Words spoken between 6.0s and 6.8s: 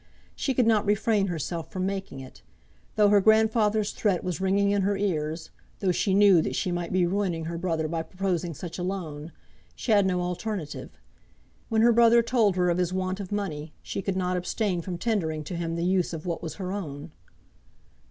knew that she